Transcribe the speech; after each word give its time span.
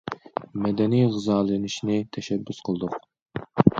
مەدەنىي 0.65 1.03
غىزالىنىشنى 1.15 1.99
تەشەببۇس 2.17 2.63
قىلدۇق. 2.71 2.99